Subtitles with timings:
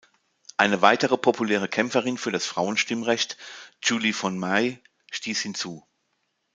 [0.57, 3.37] Eine weitere populäre Kämpferin für das Frauenstimmrecht,
[3.83, 4.81] Julie von May,
[5.11, 5.85] stiess hinzu.